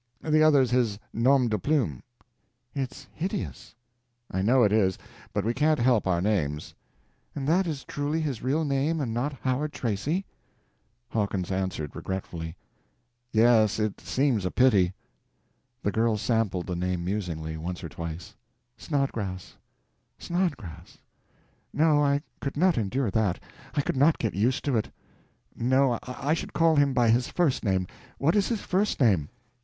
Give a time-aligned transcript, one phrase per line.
[0.23, 2.01] The other's his nom de plume."
[2.73, 3.75] "It's hideous!"
[4.31, 4.97] "I know it is,
[5.31, 6.73] but we can't help our names."
[7.35, 10.25] "And that is truly his real name—and not Howard Tracy?"
[11.09, 12.55] Hawkins answered, regretfully:
[13.31, 14.91] "Yes, it seems a pity."
[15.83, 18.33] The girl sampled the name musingly, once or twice—
[18.77, 19.55] "Snodgrass.
[20.17, 20.97] Snodgrass.
[21.71, 23.39] No, I could not endure that.
[23.75, 24.89] I could not get used to it.
[25.55, 27.85] No, I should call him by his first name.
[28.17, 29.29] What is his first name?"